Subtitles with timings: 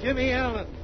[0.00, 0.79] Jimmy Allen.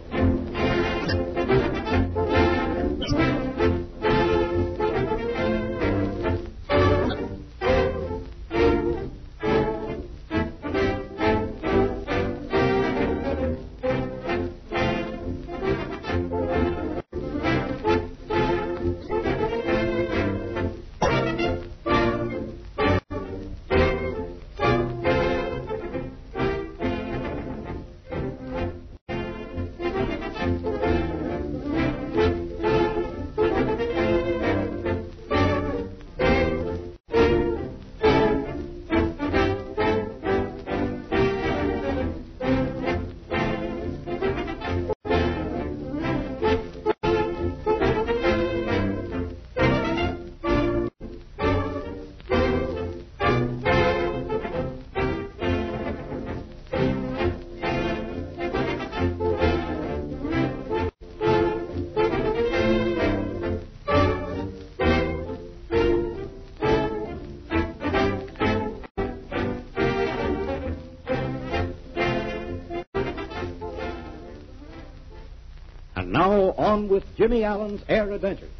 [76.06, 78.52] And now on with Jimmy Allen's air adventures.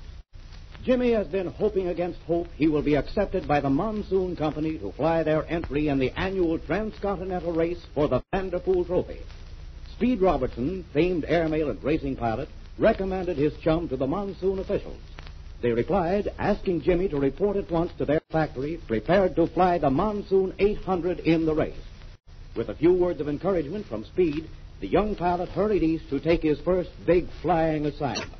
[0.82, 4.90] Jimmy has been hoping against hope he will be accepted by the Monsoon Company to
[4.90, 9.20] fly their entry in the annual transcontinental race for the Vanderpool Trophy.
[9.92, 14.98] Speed Robertson, famed airmail and racing pilot, recommended his chum to the Monsoon officials.
[15.60, 19.90] They replied, asking Jimmy to report at once to their factory, prepared to fly the
[19.90, 21.74] Monsoon 800 in the race.
[22.56, 24.48] With a few words of encouragement from Speed,
[24.80, 28.30] the young pilot hurried east to take his first big flying assignment.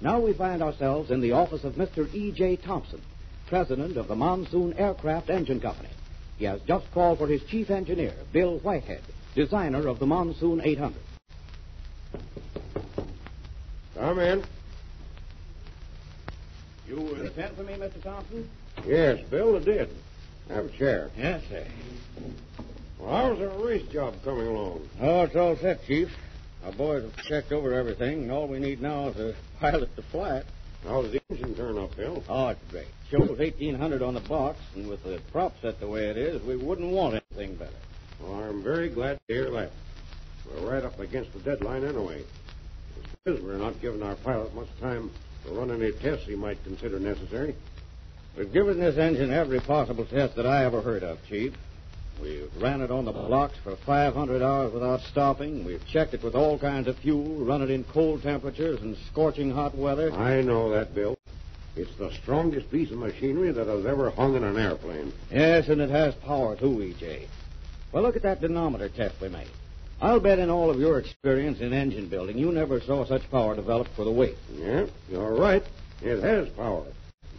[0.00, 2.12] Now we find ourselves in the office of Mr.
[2.12, 2.56] E.J.
[2.56, 3.00] Thompson,
[3.48, 5.88] president of the Monsoon Aircraft Engine Company.
[6.38, 9.02] He has just called for his chief engineer, Bill Whitehead,
[9.34, 11.00] designer of the Monsoon 800.
[13.96, 14.44] Come in.
[16.86, 18.02] You were sent for me, Mr.
[18.02, 18.48] Thompson?
[18.86, 19.88] Yes, Bill, I did.
[20.48, 21.10] Have a chair.
[21.16, 21.66] Yes, sir.
[22.98, 24.88] Well, how's our race job coming along?
[25.00, 26.10] Oh, it's all set, Chief.
[26.64, 30.02] Our boys have checked over everything, and all we need now is a pilot to
[30.02, 30.46] fly it.
[30.84, 32.22] How's the engine turn up, Bill?
[32.28, 32.86] Oh, it's great.
[33.10, 36.56] Shows 1800 on the box, and with the prop set the way it is, we
[36.56, 37.70] wouldn't want anything better.
[38.20, 39.70] Well, I'm very glad to hear that.
[40.46, 42.24] We're right up against the deadline anyway.
[43.24, 45.10] Because we're not giving our pilot much time
[45.44, 47.54] to run any tests he might consider necessary.
[48.36, 51.54] We've given this engine every possible test that I ever heard of, Chief.
[52.20, 55.64] We've ran it on the blocks for 500 hours without stopping.
[55.64, 59.50] We've checked it with all kinds of fuel, run it in cold temperatures and scorching
[59.50, 60.12] hot weather.
[60.12, 61.16] I know that, Bill.
[61.76, 65.12] It's the strongest piece of machinery that has ever hung in an airplane.
[65.30, 67.28] Yes, and it has power, too, E.J.
[67.92, 69.48] Well, look at that dynamometer test we made.
[70.00, 73.54] I'll bet in all of your experience in engine building, you never saw such power
[73.54, 74.36] developed for the weight.
[74.56, 75.64] Yeah, you're right.
[76.02, 76.84] It has power.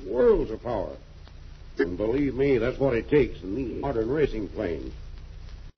[0.06, 0.96] Worlds of power.
[1.80, 4.94] And believe me, that's what it takes in these modern racing planes.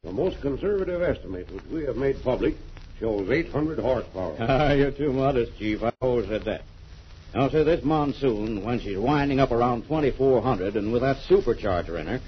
[0.03, 2.55] The most conservative estimate which we have made public
[2.99, 4.35] shows 800 horsepower.
[4.39, 5.83] Ah, you're too modest, Chief.
[5.83, 6.63] I always said that.
[7.35, 12.07] Now, sir, this monsoon, when she's winding up around 2,400 and with that supercharger in
[12.07, 12.19] her,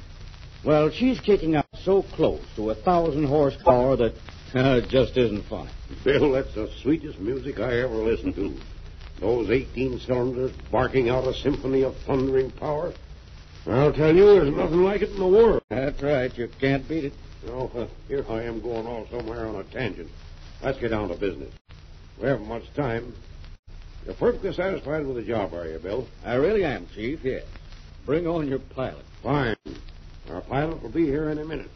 [0.63, 4.13] well, she's kicking up so close to a 1,000 horsepower that
[4.56, 5.72] uh, it just isn't funny.
[6.03, 8.53] Bill, that's the sweetest music I ever listened to.
[9.19, 12.94] Those 18 cylinders barking out a symphony of thundering power.
[13.66, 15.63] I'll tell you, there's nothing like it in the world.
[15.69, 16.38] That's right.
[16.38, 17.13] You can't beat it.
[17.47, 20.09] No, uh, here I am going all somewhere on a tangent.
[20.62, 21.53] Let's get down to business.
[22.19, 23.13] We haven't much time.
[24.06, 26.07] You're perfectly satisfied with the job, are you, Bill?
[26.25, 27.44] I really am, Chief, yes.
[28.06, 29.06] Bring on your pilot.
[29.22, 29.56] Fine.
[30.30, 31.72] Our pilot will be here any minute.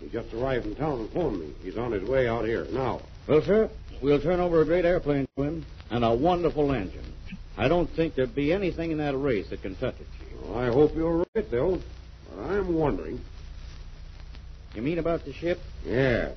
[0.00, 1.52] He just arrived in town and phoned me.
[1.62, 3.00] He's on his way out here now.
[3.28, 3.70] Well, sir,
[4.00, 7.12] we'll turn over a great airplane to him and a wonderful engine.
[7.56, 10.06] I don't think there'd be anything in that race that can touch it.
[10.48, 11.80] Well, I hope you're right, Bill.
[12.30, 13.20] But I'm wondering.
[14.74, 15.62] You mean about the ship?
[15.84, 16.30] Yeah.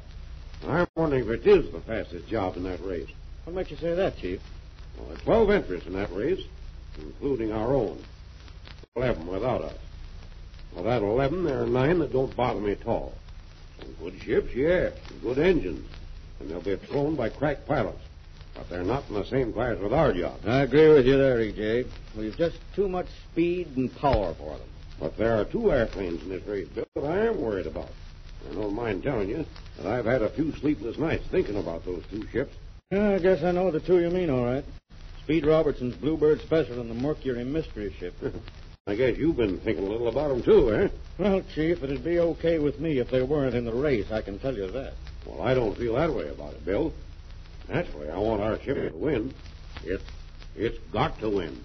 [0.68, 3.10] I'm wondering if it is the fastest job in that race.
[3.46, 4.42] What makes you say that, Chief?
[4.98, 6.44] Well, there are 12 entries in that race,
[7.00, 8.02] including our own.
[8.96, 9.78] 11 without us.
[10.74, 13.14] Well, that 11, there are nine that don't bother me at all.
[13.80, 15.90] Some good ships, yeah, some good engines.
[16.40, 18.04] And they'll be flown by crack pilots.
[18.54, 20.40] But they're not in the same class with our job.
[20.46, 21.86] I agree with you there, E.J.
[22.18, 24.68] We've just too much speed and power for them.
[25.00, 27.90] But there are two airplanes in this race, Bill, that I am worried about.
[28.50, 29.46] I don't mind telling you
[29.78, 32.56] that I've had a few sleepless nights thinking about those two ships.
[32.92, 34.66] Yeah, I guess I know the two you mean, all right.
[35.24, 38.14] Speed Robertson's Bluebird Special and the Mercury Mystery Ship.
[38.88, 40.88] I guess you've been thinking a little about them, too, eh?
[41.18, 44.40] well, Chief, it'd be okay with me if they weren't in the race, I can
[44.40, 44.94] tell you that.
[45.26, 46.92] Well, I don't feel that way about it, Bill.
[47.70, 49.34] Naturally, I want our ship to win.
[49.84, 50.04] It's,
[50.56, 51.58] it's got to win.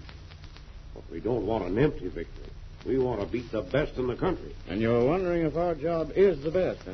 [0.93, 2.45] But we don't want an empty victory.
[2.85, 4.55] We want to beat the best in the country.
[4.69, 6.93] And you're wondering if our job is the best, huh?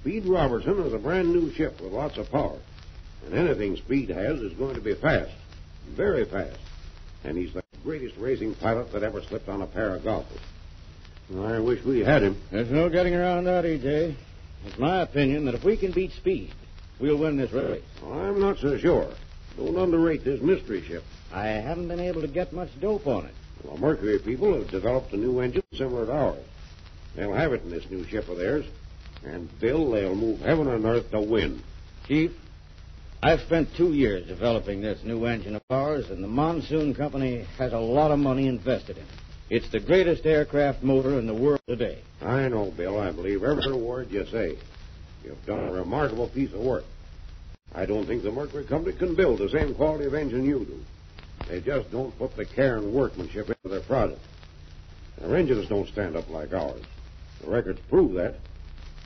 [0.00, 2.58] Speed Robertson is a brand new ship with lots of power.
[3.24, 5.32] And anything Speed has is going to be fast.
[5.96, 6.58] Very fast.
[7.24, 10.40] And he's the greatest racing pilot that ever slipped on a pair of goggles.
[11.36, 12.40] I wish we had him.
[12.52, 14.14] There's no getting around that, EJ.
[14.64, 16.52] It's my opinion that if we can beat Speed,
[16.98, 17.82] we'll win this race.
[18.04, 19.08] I'm not so sure.
[19.56, 21.02] Don't underrate this mystery ship.
[21.32, 23.34] I haven't been able to get much dope on it.
[23.64, 26.44] The Mercury people have developed a new engine similar to ours.
[27.14, 28.66] They'll have it in this new ship of theirs.
[29.24, 31.62] And, Bill, they'll move heaven and earth to win.
[32.06, 32.32] Chief,
[33.22, 37.72] I've spent two years developing this new engine of ours, and the Monsoon Company has
[37.72, 39.08] a lot of money invested in it.
[39.48, 42.02] It's the greatest aircraft motor in the world today.
[42.20, 43.00] I know, Bill.
[43.00, 44.58] I believe every word you say.
[45.26, 46.84] You've done a remarkable piece of work.
[47.74, 50.84] I don't think the Mercury Company can build the same quality of engine you do.
[51.48, 54.20] They just don't put the care and workmanship into their product.
[55.18, 56.82] Their engines don't stand up like ours.
[57.40, 58.36] The records prove that.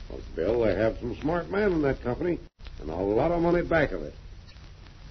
[0.09, 2.39] But, Bill, they have some smart men in that company
[2.79, 4.13] and a lot of money back of it.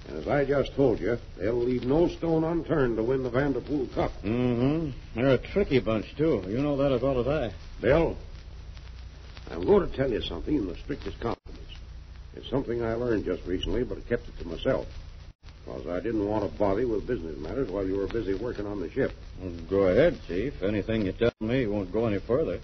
[0.09, 3.87] And as I just told you, they'll leave no stone unturned to win the Vanderpool
[3.95, 4.13] Cup.
[4.23, 4.91] Mm-hmm.
[5.15, 6.45] They're a tricky bunch, too.
[6.49, 7.53] You know that as well as I.
[7.81, 8.17] Bill,
[9.51, 11.61] I'm going to tell you something in the strictest confidence.
[12.37, 14.87] It's something I learned just recently, but I kept it to myself.
[15.65, 18.67] Because I didn't want to bother you with business matters while you were busy working
[18.67, 19.13] on the ship.
[19.41, 20.63] Well, go ahead, Chief.
[20.63, 22.61] Anything you tell me won't go any further.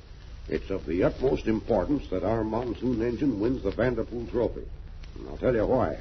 [0.49, 4.65] It's of the utmost importance that our monsoon engine wins the Vanderpool Trophy.
[5.19, 5.99] And I'll tell you why.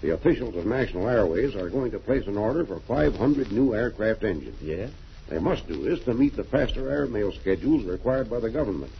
[0.00, 4.24] The officials of National Airways are going to place an order for 500 new aircraft
[4.24, 4.60] engines.
[4.62, 4.86] Yeah?
[5.28, 8.92] They must do this to meet the faster airmail schedules required by the government.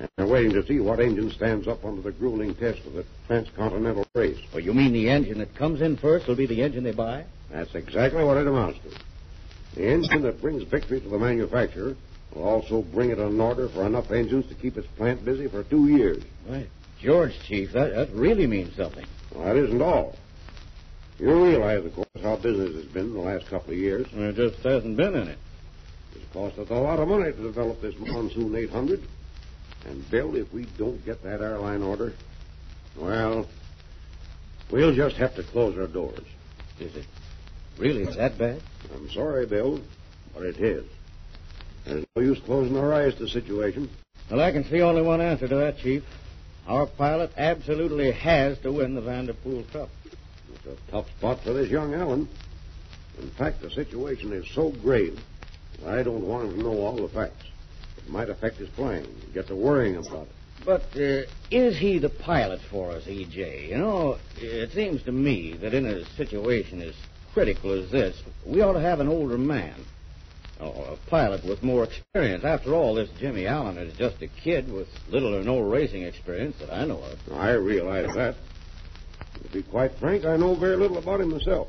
[0.00, 3.04] And they're waiting to see what engine stands up under the grueling test of the
[3.26, 4.38] transcontinental race.
[4.50, 7.26] Well, you mean the engine that comes in first will be the engine they buy?
[7.50, 8.98] That's exactly what it amounts to.
[9.74, 11.96] The engine that brings victory to the manufacturer
[12.34, 15.64] will also bring it an order for enough engines to keep its plant busy for
[15.64, 16.22] two years.
[16.48, 16.68] Right.
[16.98, 19.06] George, Chief, that, that really means something.
[19.34, 20.16] Well, that isn't all.
[21.18, 24.06] You realize, of course, how business has been the last couple of years.
[24.14, 25.32] There just hasn't been any.
[25.32, 25.38] it.
[26.14, 29.02] It's cost us a lot of money to develop this Monsoon 800.
[29.86, 32.12] And, Bill, if we don't get that airline order,
[32.96, 33.46] well,
[34.70, 36.24] we'll just have to close our doors.
[36.78, 37.06] Is it
[37.78, 38.60] really that bad?
[38.94, 39.80] I'm sorry, Bill,
[40.34, 40.84] but it is.
[41.84, 43.88] There's no use closing our eyes to the situation.
[44.30, 46.04] Well, I can see only one answer to that, Chief.
[46.68, 49.88] Our pilot absolutely has to win the Vanderpool Cup.
[50.54, 52.28] It's a tough spot for this young Allen.
[53.18, 55.18] In fact, the situation is so grave,
[55.86, 57.46] I don't want him to know all the facts.
[58.10, 60.34] Might affect his flying, get to worrying about it.
[60.64, 63.68] But uh, is he the pilot for us, E.J.?
[63.68, 66.94] You know, it seems to me that in a situation as
[67.32, 69.74] critical as this, we ought to have an older man.
[70.60, 72.44] Oh, a pilot with more experience.
[72.44, 76.56] After all, this Jimmy Allen is just a kid with little or no racing experience
[76.58, 77.32] that I know of.
[77.32, 78.34] I realize that.
[79.42, 81.68] To be quite frank, I know very little about him myself.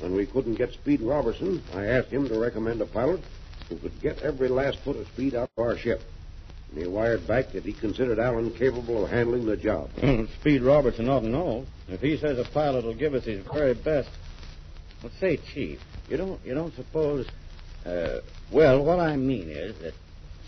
[0.00, 3.22] When we couldn't get Speed Robertson, I asked him to recommend a pilot
[3.68, 6.02] who could get every last foot of speed out of our ship.
[6.70, 9.90] And he wired back that he considered Allen capable of handling the job.
[10.40, 11.66] Speed Robertson ought to know.
[11.88, 14.08] If he says a pilot will give us his very best.
[15.02, 17.26] Well, say, Chief, you don't you don't suppose
[17.86, 19.94] uh, well, what I mean is that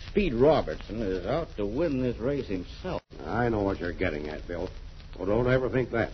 [0.07, 3.01] Speed Robertson is out to win this race himself.
[3.25, 4.69] I know what you're getting at, Bill.
[5.17, 6.11] Well, don't ever think that.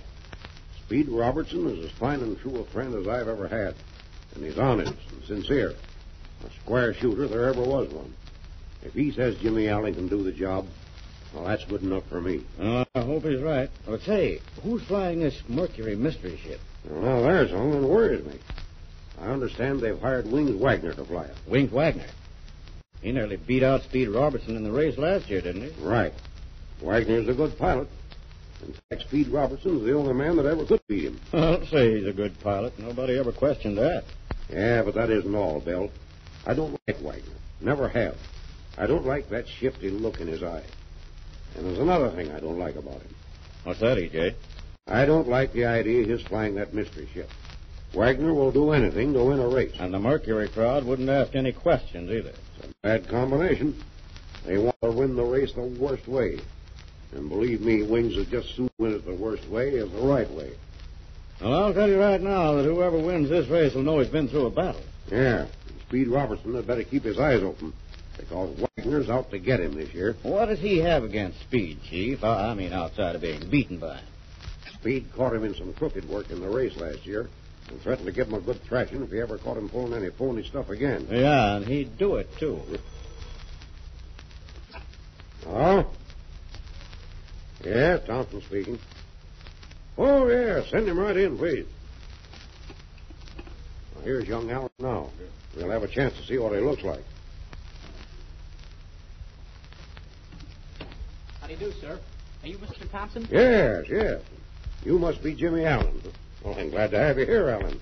[0.85, 3.75] Speed Robertson is as fine and true a friend as I've ever had.
[4.35, 5.73] And he's honest and sincere.
[6.45, 8.13] A square shooter there ever was one.
[8.83, 10.67] If he says Jimmy Allen can do the job,
[11.33, 12.43] well, that's good enough for me.
[12.59, 13.69] Uh, I hope he's right.
[13.85, 16.59] But say, who's flying this Mercury mystery ship?
[16.89, 18.37] Well, now there's something that worries me.
[19.21, 21.37] I understand they've hired Wings Wagner to fly it.
[21.47, 22.07] Wings Wagner.
[23.01, 25.83] He nearly beat out Speed Robertson in the race last year, didn't he?
[25.83, 26.13] Right.
[26.81, 27.87] Wagner's a good pilot.
[28.65, 31.19] In fact, Speed Robertson's the only man that ever could beat him.
[31.33, 32.77] I'll say he's a good pilot.
[32.79, 34.03] Nobody ever questioned that.
[34.49, 35.89] Yeah, but that isn't all, Bill.
[36.45, 37.35] I don't like Wagner.
[37.61, 38.17] Never have.
[38.77, 40.63] I don't like that shifty look in his eye.
[41.55, 43.15] And there's another thing I don't like about him.
[43.63, 44.35] What's that, E.J.?
[44.87, 47.29] I don't like the idea of his flying that mystery ship.
[47.93, 49.75] Wagner will do anything to win a race.
[49.79, 52.33] And the Mercury crowd wouldn't ask any questions either.
[52.57, 53.81] It's a bad combination.
[54.45, 56.39] They want to win the race the worst way.
[57.13, 60.29] And believe me, Wings would just soon win it the worst way as the right
[60.31, 60.51] way.
[61.39, 64.27] Well, I'll tell you right now that whoever wins this race will know he's been
[64.27, 64.81] through a battle.
[65.11, 65.47] Yeah.
[65.87, 67.73] Speed Robertson had better keep his eyes open.
[68.17, 70.15] Because Wagner's out to get him this year.
[70.21, 72.23] What does he have against Speed, Chief?
[72.23, 74.05] I mean, outside of being beaten by him.
[74.75, 77.29] Speed caught him in some crooked work in the race last year
[77.69, 80.09] and threatened to give him a good thrashing if he ever caught him pulling any
[80.11, 81.07] phony stuff again.
[81.09, 82.59] Yeah, and he'd do it, too.
[85.47, 85.85] Oh?
[87.63, 88.79] Yeah, Thompson speaking.
[89.97, 91.65] Oh, yeah, send him right in, please.
[94.03, 95.09] Well, here's young Allen now.
[95.55, 97.03] We'll have a chance to see what he looks like.
[101.39, 101.97] How do you do, sir?
[102.43, 102.89] Are you Mr.
[102.91, 103.25] Thompson?
[103.31, 104.21] Yes, yes.
[104.83, 106.01] You must be Jimmy Allen.
[106.43, 107.79] Well, I'm glad to have you here, Allen.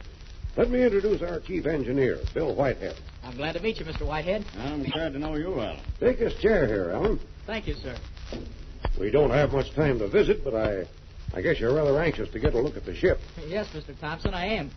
[0.58, 2.98] Let me introduce our chief engineer, Bill Whitehead.
[3.24, 4.06] I'm glad to meet you, Mr.
[4.06, 4.46] Whitehead.
[4.60, 5.80] I'm glad to know you, Allen.
[6.00, 7.20] Take this chair here, Allen.
[7.48, 7.96] Thank you, sir.
[9.00, 10.86] We don't have much time to visit, but I,
[11.34, 13.20] I guess you're rather anxious to get a look at the ship.
[13.48, 14.00] Yes, Mr.
[14.00, 14.70] Thompson, I am.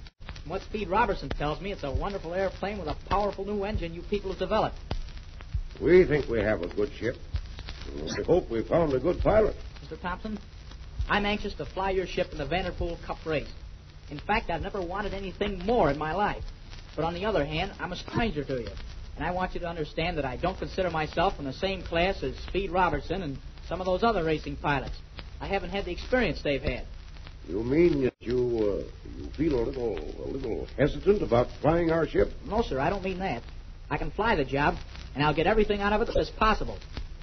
[0.44, 3.94] From what Speed Robertson tells me, it's a wonderful airplane with a powerful new engine
[3.94, 4.76] you people have developed.
[5.80, 7.16] We think we have a good ship.
[7.94, 9.56] We hope we found a good pilot.
[9.82, 9.98] Mr.
[9.98, 10.38] Thompson,
[11.08, 13.48] I'm anxious to fly your ship in the Vanderpool Cup race.
[14.10, 16.44] In fact, I've never wanted anything more in my life.
[16.94, 18.70] But on the other hand, I'm a stranger to you.
[19.16, 22.22] And I want you to understand that I don't consider myself in the same class
[22.22, 24.96] as Speed Robertson and some of those other racing pilots.
[25.40, 26.84] I haven't had the experience they've had.
[27.48, 32.06] You mean that you uh, you feel a little a little hesitant about flying our
[32.06, 32.32] ship?
[32.48, 33.42] No, sir, I don't mean that.
[33.90, 34.76] I can fly the job,
[35.14, 36.78] and I'll get everything out of it that's possible.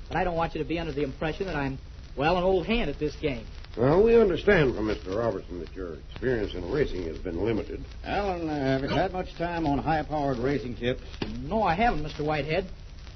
[0.08, 1.80] But I don't want you to be under the impression that I'm,
[2.16, 3.46] well, an old hand at this game.
[3.78, 5.16] Well, we understand from Mr.
[5.18, 7.82] Robertson that your experience in racing has been limited.
[8.04, 11.01] Allen, uh, have you had much time on high-powered racing ships?
[11.44, 12.25] No, I haven't, Mr.
[12.25, 12.68] Whitehead.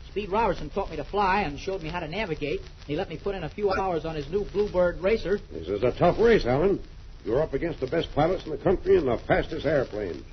[0.09, 2.61] Speed Robertson taught me to fly and showed me how to navigate.
[2.87, 5.39] He let me put in a few hours on his new Bluebird racer.
[5.51, 6.79] This is a tough race, Allen.
[7.25, 10.23] You're up against the best pilots in the country and the fastest airplanes.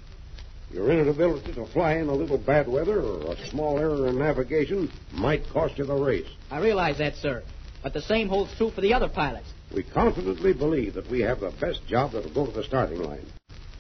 [0.71, 4.91] Your inability to fly in a little bad weather or a small error in navigation
[5.11, 6.29] might cost you the race.
[6.51, 7.43] I realize that, sir.
[7.83, 9.53] But the same holds true for the other pilots.
[9.75, 13.27] We confidently believe that we have the best job that'll go to the starting line.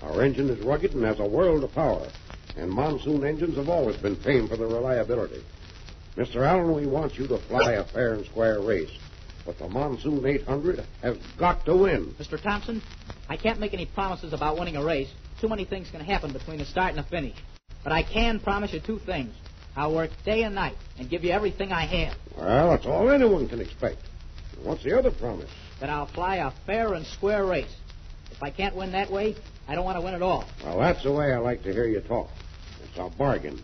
[0.02, 2.08] Our engine is rugged and has a world of power,
[2.56, 5.42] and monsoon engines have always been famed for their reliability.
[6.16, 6.46] Mr.
[6.46, 8.90] Allen, we want you to fly a fair and square race.
[9.44, 12.14] But the Monsoon 800 has got to win.
[12.18, 12.40] Mr.
[12.40, 12.80] Thompson,
[13.28, 15.10] I can't make any promises about winning a race.
[15.40, 17.36] Too many things can happen between the start and the finish.
[17.82, 19.34] But I can promise you two things.
[19.74, 22.16] I'll work day and night and give you everything I have.
[22.36, 23.98] Well, that's all anyone can expect.
[24.62, 25.50] What's the other promise?
[25.80, 27.74] That I'll fly a fair and square race.
[28.30, 29.34] If I can't win that way,
[29.66, 30.44] I don't want to win at all.
[30.62, 32.28] Well, that's the way I like to hear you talk.
[32.84, 33.60] It's a bargain.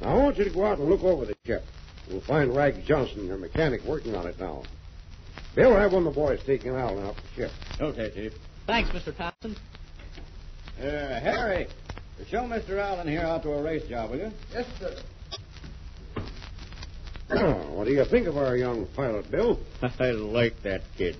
[0.00, 1.64] Now, I want you to go out and look over the ship.
[2.08, 4.62] We'll find Rag Johnson, your mechanic, working on it now.
[5.58, 7.50] Bill, I have one of the boys taking Allen out for the ship.
[7.80, 8.32] Okay, Chief.
[8.68, 9.16] Thanks, Mr.
[9.16, 9.56] Thompson.
[10.80, 11.66] Uh, Harry,
[12.30, 12.78] show Mr.
[12.78, 14.30] Allen here out to a race job, will you?
[14.52, 14.94] Yes, sir.
[17.74, 19.58] what do you think of our young pilot, Bill?
[19.82, 21.16] I like that kid.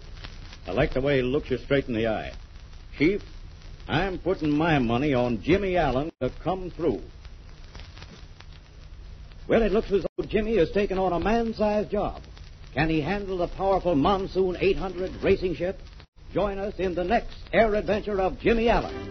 [0.69, 2.31] I like the way he looks you straight in the eye.
[2.97, 3.21] Chief,
[3.89, 7.03] I'm putting my money on Jimmy Allen to come through.
[9.49, 12.23] Well, it looks as though Jimmy has taken on a man-sized job.
[12.75, 15.81] Can he handle the powerful Monsoon 800 racing ship?
[16.33, 19.08] Join us in the next air adventure of Jimmy Allen.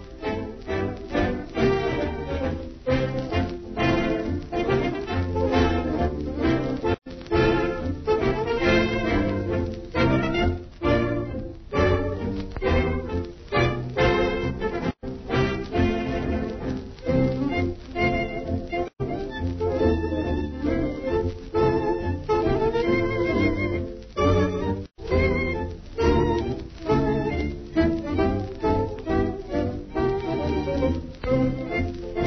[31.88, 32.27] This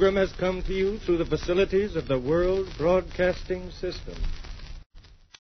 [0.00, 4.14] program has come to you through the facilities of the World Broadcasting System.